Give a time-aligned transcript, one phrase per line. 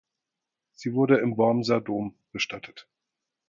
[0.73, 2.87] Sie wurde im Wormser Dom bestattet.